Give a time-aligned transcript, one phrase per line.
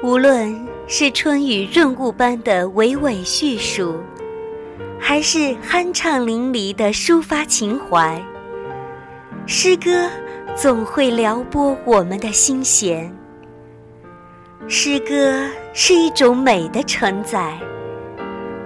[0.00, 3.96] 无论是春雨润物般的娓娓叙述，
[4.96, 8.24] 还是酣畅淋漓的抒发情怀，
[9.44, 10.08] 诗歌
[10.54, 13.12] 总会撩拨我们的心弦。
[14.68, 17.58] 诗歌是一种美的承载，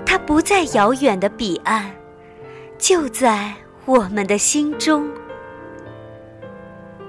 [0.04, 1.90] 它不在遥远的彼岸，
[2.76, 3.54] 就在
[3.86, 5.08] 我们的心中。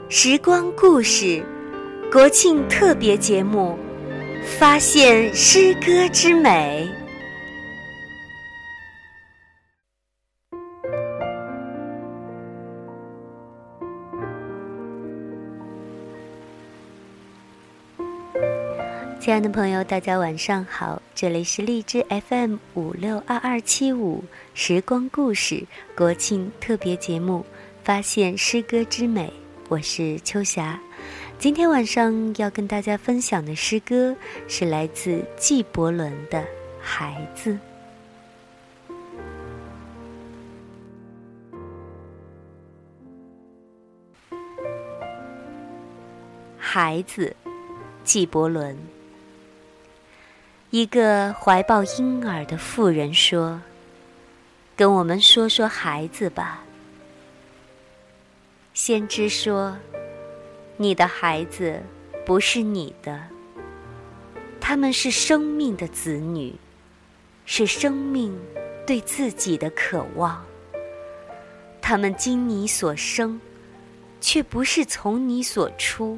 [0.07, 1.43] 时光故事，
[2.09, 3.77] 国庆特别节目。
[4.43, 6.87] 发现诗歌之美。
[19.19, 24.23] 亲爱的朋友，大家晚上好，这里是荔枝 FM 五六二二七五
[24.53, 25.63] 时光故事
[25.95, 27.45] 国庆特别节目
[27.85, 29.27] 《发现诗歌之美》，
[29.69, 30.77] 我是秋霞。
[31.43, 34.15] 今天晚上要跟大家分享的诗歌
[34.47, 36.39] 是来自纪伯伦的
[36.81, 37.51] 《孩子》。
[46.57, 47.35] 孩子，
[48.05, 48.77] 纪伯伦。
[50.69, 53.59] 一个怀抱婴儿的妇人说
[54.77, 56.63] ：“跟我们说说孩子吧。”
[58.73, 59.75] 先知说。
[60.75, 61.81] 你的孩子
[62.25, 63.21] 不是你的，
[64.59, 66.55] 他们是生命的子女，
[67.45, 68.35] 是生命
[68.85, 70.43] 对自己的渴望。
[71.79, 73.39] 他们经你所生，
[74.19, 76.17] 却不是从你所出。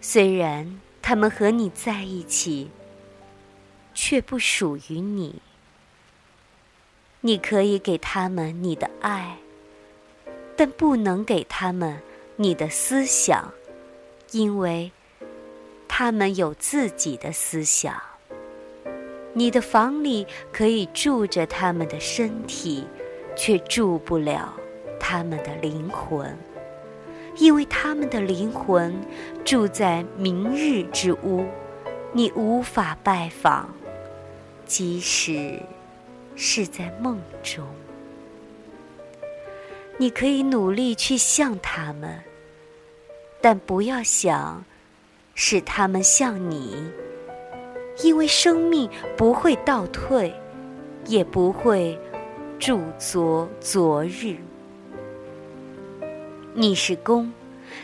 [0.00, 2.70] 虽然他们和你在一起，
[3.94, 5.40] 却不属于你。
[7.20, 9.38] 你可以给他们你的爱，
[10.56, 12.02] 但不能给他们。
[12.36, 13.52] 你的思想，
[14.32, 14.90] 因为
[15.86, 17.94] 他们有自己的思想。
[19.32, 22.86] 你的房里可以住着他们的身体，
[23.36, 24.52] 却住不了
[24.98, 26.36] 他们的灵魂，
[27.36, 29.00] 因为他们的灵魂
[29.44, 31.44] 住在明日之屋，
[32.12, 33.72] 你无法拜访，
[34.66, 35.60] 即使
[36.34, 37.64] 是在梦中。
[39.96, 42.20] 你可以努力去像他们，
[43.40, 44.64] 但不要想
[45.34, 46.90] 使他们像你，
[48.02, 50.34] 因为生命不会倒退，
[51.06, 51.96] 也不会
[52.58, 54.36] 著作昨日。
[56.54, 57.32] 你是弓，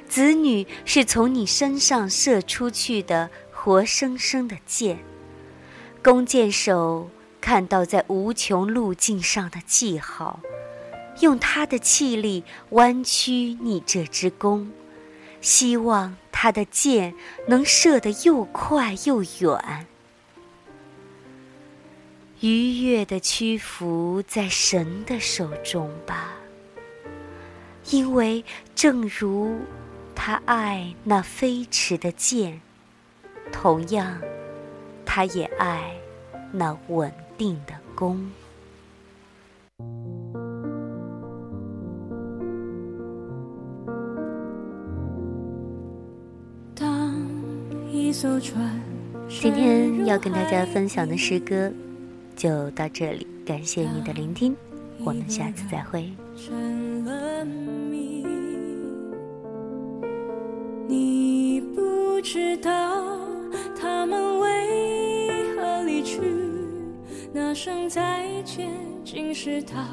[0.09, 4.99] 子女是从你身上射出去的活生生的箭，
[6.03, 7.09] 弓箭手
[7.41, 10.41] 看到在无穷路径上的记号。
[11.21, 14.71] 用他的气力弯曲你这支弓，
[15.41, 17.15] 希望他的箭
[17.47, 19.87] 能射得又快又远。
[22.41, 26.33] 愉悦的屈服在神的手中吧，
[27.91, 28.43] 因为
[28.75, 29.59] 正如
[30.15, 32.61] 他爱那飞驰的箭，
[33.53, 34.19] 同样，
[35.05, 35.95] 他也爱
[36.51, 38.31] 那稳定的弓。
[49.29, 51.73] 今天要跟大家分享的诗歌
[52.35, 54.57] 就到这里，感谢你的聆听，
[55.05, 56.11] 我们下次再会。
[60.89, 63.21] 你不知道
[63.81, 66.21] 他们为何离去，
[67.33, 68.71] 那声再见
[69.05, 69.87] 竟是他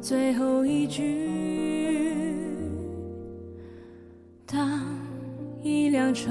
[0.00, 1.28] 最后一句。
[4.46, 4.80] 当
[5.60, 6.30] 一辆车。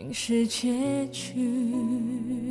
[0.00, 2.49] 竟是结局。